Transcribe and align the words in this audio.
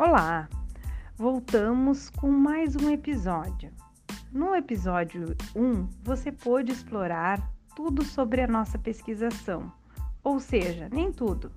Olá! 0.00 0.48
Voltamos 1.14 2.08
com 2.08 2.30
mais 2.30 2.74
um 2.74 2.88
episódio. 2.88 3.70
No 4.32 4.56
episódio 4.56 5.36
1, 5.54 5.88
você 6.02 6.32
pôde 6.32 6.72
explorar 6.72 7.52
tudo 7.76 8.02
sobre 8.02 8.40
a 8.40 8.46
nossa 8.46 8.78
pesquisação, 8.78 9.70
ou 10.24 10.40
seja, 10.40 10.88
nem 10.90 11.12
tudo. 11.12 11.52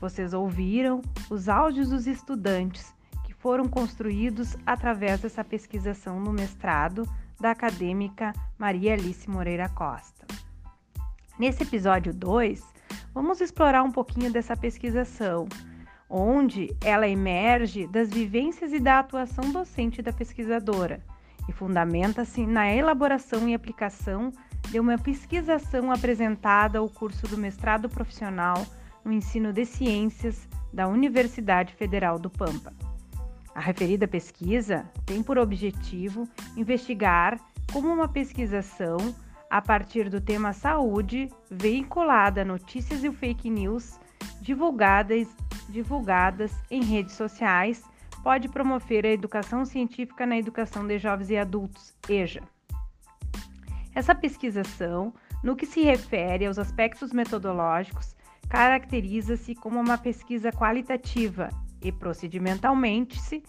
Vocês 0.00 0.34
ouviram 0.34 1.02
os 1.30 1.48
áudios 1.48 1.90
dos 1.90 2.08
estudantes 2.08 2.92
que 3.22 3.32
foram 3.32 3.68
construídos 3.68 4.56
através 4.66 5.20
dessa 5.20 5.44
pesquisação 5.44 6.18
no 6.18 6.32
mestrado 6.32 7.08
da 7.38 7.52
acadêmica 7.52 8.32
Maria 8.58 8.94
Alice 8.94 9.30
Moreira 9.30 9.68
Costa. 9.68 10.26
Nesse 11.38 11.62
episódio 11.62 12.12
2, 12.12 12.60
vamos 13.14 13.40
explorar 13.40 13.84
um 13.84 13.92
pouquinho 13.92 14.32
dessa 14.32 14.56
pesquisação 14.56 15.46
onde 16.16 16.72
ela 16.80 17.08
emerge 17.08 17.88
das 17.88 18.08
vivências 18.08 18.72
e 18.72 18.78
da 18.78 19.00
atuação 19.00 19.50
docente 19.50 20.00
da 20.00 20.12
pesquisadora 20.12 21.02
e 21.48 21.52
fundamenta-se 21.52 22.46
na 22.46 22.72
elaboração 22.72 23.48
e 23.48 23.54
aplicação 23.54 24.32
de 24.70 24.78
uma 24.78 24.96
pesquisação 24.96 25.90
apresentada 25.90 26.78
ao 26.78 26.88
curso 26.88 27.26
do 27.26 27.36
mestrado 27.36 27.88
profissional 27.88 28.64
no 29.04 29.12
ensino 29.12 29.52
de 29.52 29.66
ciências 29.66 30.48
da 30.72 30.86
Universidade 30.86 31.74
Federal 31.74 32.16
do 32.16 32.30
Pampa. 32.30 32.72
A 33.52 33.60
referida 33.60 34.06
pesquisa 34.06 34.88
tem 35.04 35.20
por 35.20 35.36
objetivo 35.36 36.28
investigar 36.56 37.40
como 37.72 37.88
uma 37.88 38.06
pesquisação 38.06 38.98
a 39.50 39.60
partir 39.60 40.08
do 40.08 40.20
tema 40.20 40.52
saúde, 40.52 41.28
veiculada 41.50 42.44
notícias 42.44 43.02
e 43.02 43.10
fake 43.10 43.50
news 43.50 43.98
divulgadas 44.40 45.28
divulgadas 45.68 46.52
em 46.70 46.82
redes 46.82 47.14
sociais 47.14 47.82
pode 48.22 48.48
promover 48.48 49.04
a 49.04 49.10
educação 49.10 49.64
científica 49.64 50.24
na 50.24 50.38
educação 50.38 50.86
de 50.86 50.98
jovens 50.98 51.30
e 51.30 51.36
adultos, 51.36 51.94
EJA. 52.08 52.42
Essa 53.94 54.14
pesquisação, 54.14 55.12
no 55.42 55.54
que 55.54 55.66
se 55.66 55.82
refere 55.82 56.46
aos 56.46 56.58
aspectos 56.58 57.12
metodológicos, 57.12 58.16
caracteriza-se 58.48 59.54
como 59.54 59.78
uma 59.78 59.98
pesquisa 59.98 60.50
qualitativa 60.50 61.50
e 61.82 61.92
procedimentalmente 61.92 63.20
se 63.20 63.42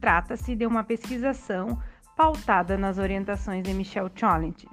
trata-se 0.00 0.54
de 0.54 0.66
uma 0.66 0.84
pesquisação 0.84 1.80
pautada 2.16 2.76
nas 2.76 2.98
orientações 2.98 3.62
de 3.62 3.72
Michel 3.72 4.10
Cholent. 4.14 4.64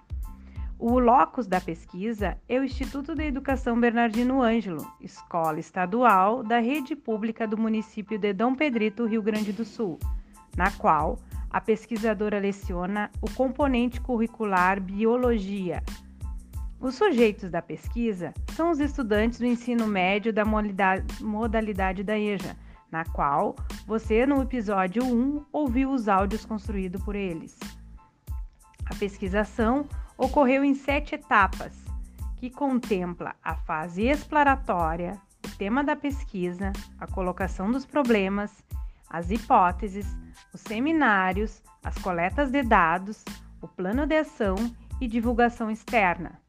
O 0.79 0.99
locus 0.99 1.47
da 1.47 1.59
pesquisa 1.59 2.37
é 2.47 2.59
o 2.59 2.63
Instituto 2.63 3.15
de 3.15 3.23
Educação 3.23 3.79
Bernardino 3.79 4.43
Ângelo, 4.43 4.85
escola 5.01 5.59
estadual 5.59 6.43
da 6.43 6.59
rede 6.59 6.95
pública 6.95 7.47
do 7.47 7.57
município 7.57 8.19
de 8.19 8.31
Dom 8.31 8.53
Pedrito, 8.53 9.07
Rio 9.07 9.23
Grande 9.23 9.51
do 9.51 9.65
Sul, 9.65 9.97
na 10.55 10.69
qual 10.69 11.17
a 11.49 11.59
pesquisadora 11.59 12.37
leciona 12.37 13.09
o 13.19 13.31
componente 13.31 13.99
curricular 13.99 14.79
Biologia. 14.79 15.81
Os 16.79 16.93
sujeitos 16.93 17.49
da 17.49 17.61
pesquisa 17.61 18.31
são 18.51 18.69
os 18.69 18.79
estudantes 18.79 19.39
do 19.39 19.47
ensino 19.47 19.87
médio 19.87 20.31
da 20.31 20.43
modalidade 20.45 22.03
da 22.03 22.19
EJA, 22.19 22.55
na 22.91 23.03
qual 23.03 23.55
você, 23.87 24.27
no 24.27 24.43
episódio 24.43 25.03
1, 25.03 25.43
ouviu 25.51 25.91
os 25.91 26.07
áudios 26.07 26.45
construídos 26.45 27.03
por 27.03 27.15
eles. 27.15 27.57
A 28.85 28.93
pesquisação 28.93 29.87
ocorreu 30.17 30.63
em 30.63 30.73
sete 30.73 31.15
etapas, 31.15 31.73
que 32.37 32.49
contempla 32.49 33.35
a 33.43 33.55
fase 33.55 34.03
exploratória, 34.03 35.19
o 35.45 35.57
tema 35.57 35.83
da 35.83 35.95
pesquisa, 35.95 36.71
a 36.99 37.07
colocação 37.07 37.71
dos 37.71 37.85
problemas, 37.85 38.63
as 39.09 39.31
hipóteses, 39.31 40.05
os 40.53 40.61
seminários, 40.61 41.61
as 41.83 41.97
coletas 41.99 42.51
de 42.51 42.63
dados, 42.63 43.23
o 43.61 43.67
plano 43.67 44.05
de 44.05 44.17
ação 44.17 44.55
e 44.99 45.07
divulgação 45.07 45.71
externa. 45.71 46.39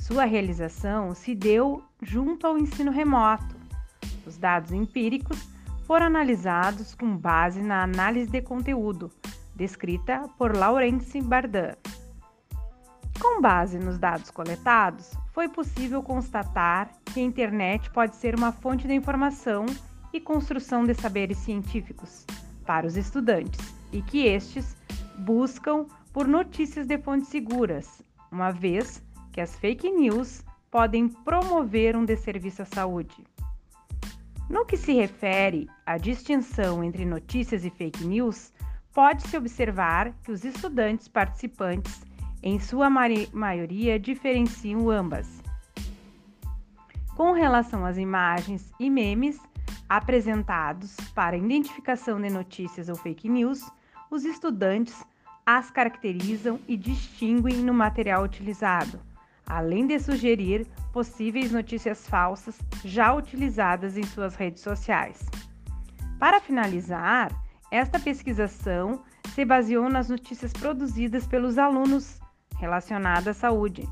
Sua 0.00 0.24
realização 0.24 1.14
se 1.14 1.34
deu 1.34 1.84
junto 2.00 2.46
ao 2.46 2.56
ensino 2.56 2.90
remoto. 2.90 3.56
Os 4.26 4.38
dados 4.38 4.72
empíricos 4.72 5.48
foram 5.86 6.06
analisados 6.06 6.94
com 6.94 7.16
base 7.16 7.60
na 7.60 7.82
análise 7.82 8.30
de 8.30 8.40
conteúdo, 8.40 9.10
descrita 9.54 10.28
por 10.38 10.56
Laurence 10.56 11.20
Bardin. 11.20 11.74
Com 13.40 13.44
base 13.44 13.78
nos 13.78 13.98
dados 13.98 14.30
coletados, 14.30 15.14
foi 15.32 15.48
possível 15.48 16.02
constatar 16.02 16.90
que 17.06 17.20
a 17.20 17.22
internet 17.22 17.88
pode 17.88 18.14
ser 18.16 18.34
uma 18.34 18.52
fonte 18.52 18.86
de 18.86 18.92
informação 18.92 19.64
e 20.12 20.20
construção 20.20 20.84
de 20.84 20.92
saberes 20.92 21.38
científicos 21.38 22.26
para 22.66 22.86
os 22.86 22.98
estudantes 22.98 23.74
e 23.94 24.02
que 24.02 24.26
estes 24.26 24.76
buscam 25.16 25.86
por 26.12 26.28
notícias 26.28 26.86
de 26.86 26.98
fontes 26.98 27.30
seguras, 27.30 28.02
uma 28.30 28.50
vez 28.50 29.02
que 29.32 29.40
as 29.40 29.58
fake 29.58 29.90
news 29.90 30.44
podem 30.70 31.08
promover 31.08 31.96
um 31.96 32.04
desserviço 32.04 32.60
à 32.60 32.66
saúde. 32.66 33.24
No 34.50 34.66
que 34.66 34.76
se 34.76 34.92
refere 34.92 35.66
à 35.86 35.96
distinção 35.96 36.84
entre 36.84 37.06
notícias 37.06 37.64
e 37.64 37.70
fake 37.70 38.04
news, 38.04 38.52
pode-se 38.92 39.34
observar 39.34 40.12
que 40.22 40.30
os 40.30 40.44
estudantes 40.44 41.08
participantes 41.08 42.02
em 42.42 42.58
sua 42.58 42.88
maioria, 42.88 43.98
diferenciam 43.98 44.90
ambas. 44.90 45.42
Com 47.14 47.32
relação 47.32 47.84
às 47.84 47.98
imagens 47.98 48.72
e 48.80 48.88
memes 48.88 49.38
apresentados 49.88 50.96
para 51.14 51.36
identificação 51.36 52.20
de 52.20 52.30
notícias 52.30 52.88
ou 52.88 52.96
fake 52.96 53.28
news, 53.28 53.68
os 54.10 54.24
estudantes 54.24 55.04
as 55.44 55.70
caracterizam 55.70 56.60
e 56.68 56.76
distinguem 56.76 57.56
no 57.56 57.74
material 57.74 58.22
utilizado, 58.22 59.00
além 59.46 59.86
de 59.86 59.98
sugerir 59.98 60.66
possíveis 60.92 61.50
notícias 61.50 62.06
falsas 62.06 62.56
já 62.84 63.12
utilizadas 63.12 63.96
em 63.96 64.04
suas 64.04 64.36
redes 64.36 64.62
sociais. 64.62 65.18
Para 66.18 66.40
finalizar, 66.40 67.32
esta 67.70 67.98
pesquisação 67.98 69.02
se 69.34 69.44
baseou 69.44 69.88
nas 69.88 70.08
notícias 70.08 70.52
produzidas 70.52 71.26
pelos 71.26 71.58
alunos 71.58 72.20
relacionada 72.60 73.30
à 73.30 73.34
saúde 73.34 73.88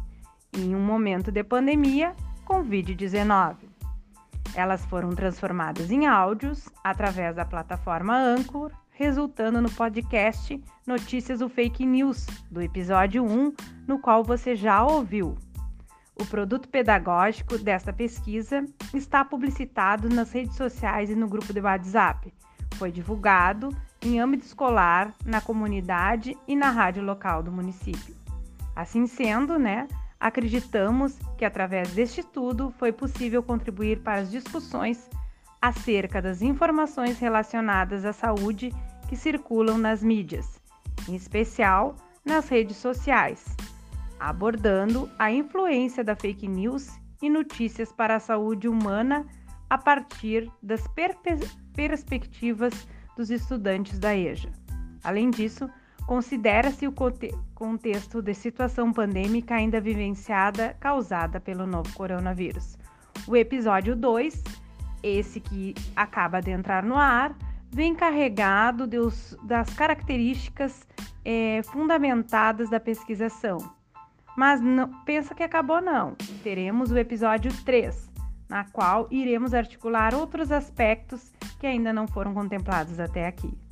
em 0.53 0.75
um 0.75 0.81
momento 0.81 1.33
de 1.33 1.43
pandemia 1.43 2.15
Covid-19. 2.47 3.56
Elas 4.55 4.84
foram 4.84 5.11
transformadas 5.11 5.91
em 5.91 6.06
áudios 6.06 6.69
através 6.84 7.34
da 7.34 7.45
plataforma 7.45 8.17
Anchor, 8.17 8.71
resultando 8.91 9.61
no 9.62 9.71
podcast 9.71 10.62
Notícias 10.87 11.39
do 11.39 11.49
Fake 11.49 11.84
News, 11.84 12.27
do 12.51 12.61
episódio 12.61 13.25
1, 13.25 13.55
no 13.87 13.99
qual 13.99 14.23
você 14.23 14.55
já 14.55 14.85
ouviu. 14.85 15.37
O 16.21 16.27
produto 16.27 16.69
pedagógico 16.69 17.56
desta 17.59 17.93
pesquisa 17.93 18.65
está 18.93 19.25
publicitado 19.25 20.09
nas 20.09 20.33
redes 20.33 20.56
sociais 20.56 21.11
e 21.11 21.15
no 21.15 21.29
grupo 21.29 21.53
de 21.53 21.61
WhatsApp. 21.61 22.35
Foi 22.75 22.91
divulgado 22.91 23.69
em 24.03 24.21
âmbito 24.21 24.45
escolar, 24.45 25.15
na 25.25 25.41
comunidade 25.41 26.37
e 26.47 26.56
na 26.56 26.71
rádio 26.71 27.05
local 27.05 27.43
do 27.43 27.53
município. 27.53 28.19
Assim 28.78 29.09
sendo, 29.09 29.59
né, 29.59 29.89
acreditamos 30.21 31.19
que 31.37 31.44
através 31.44 31.91
deste 31.94 32.21
estudo 32.21 32.72
foi 32.78 32.93
possível 32.93 33.43
contribuir 33.43 34.05
para 34.05 34.21
as 34.21 34.31
discussões 34.31 35.11
acerca 35.61 36.22
das 36.22 36.43
informações 36.43 37.19
relacionadas 37.19 38.05
à 38.05 38.12
saúde 38.12 38.72
que 39.09 39.17
circulam 39.17 39.78
nas 39.78 40.00
mídias, 40.00 40.62
em 41.09 41.17
especial 41.17 41.97
nas 42.25 42.49
redes 42.49 42.77
sociais, 42.77 43.44
abordando 44.21 45.11
a 45.19 45.28
influência 45.28 46.05
da 46.05 46.14
fake 46.14 46.47
news 46.47 46.88
e 47.20 47.29
notícias 47.29 47.91
para 47.91 48.14
a 48.14 48.20
saúde 48.20 48.69
humana 48.69 49.26
a 49.69 49.76
partir 49.76 50.49
das 50.62 50.85
perspectivas 51.75 52.87
dos 53.17 53.29
estudantes 53.29 53.99
da 53.99 54.14
EJA. 54.14 54.52
Além 55.02 55.31
disso, 55.31 55.69
Considera-se 56.08 56.87
o 56.88 56.94
contexto 57.55 58.22
de 58.22 58.32
situação 58.32 58.90
pandêmica 58.94 59.56
ainda 59.56 59.78
vivenciada 59.78 60.75
causada 60.81 61.38
pelo 61.38 61.66
novo 61.66 61.93
coronavírus. 61.93 62.78
O 63.26 63.37
episódio 63.37 63.94
2, 63.94 64.43
esse 65.02 65.38
que 65.38 65.75
acaba 65.94 66.40
de 66.40 66.50
entrar 66.50 66.82
no 66.82 66.96
ar, 66.96 67.37
vem 67.70 67.94
carregado 67.94 68.87
das 69.43 69.69
características 69.76 70.88
é, 71.22 71.60
fundamentadas 71.64 72.70
da 72.70 72.81
pesquisação. 72.81 73.58
Mas 74.34 74.62
não, 74.62 74.88
pensa 75.04 75.34
que 75.34 75.43
acabou 75.43 75.82
não. 75.82 76.14
Teremos 76.43 76.90
o 76.90 76.96
episódio 76.96 77.52
3, 77.66 78.11
na 78.49 78.64
qual 78.64 79.08
iremos 79.11 79.52
articular 79.52 80.14
outros 80.14 80.50
aspectos 80.50 81.31
que 81.61 81.66
ainda 81.66 81.93
não 81.93 82.08
foram 82.08 82.32
contemplados 82.32 82.99
até 82.99 83.26
aqui. 83.26 83.68